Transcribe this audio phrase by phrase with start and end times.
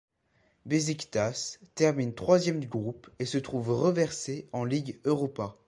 [0.65, 5.59] Beşiktaş termine troisième du groupe et se trouve reversé en Ligue Europa.